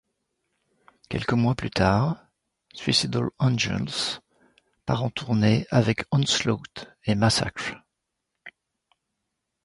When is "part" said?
4.87-5.03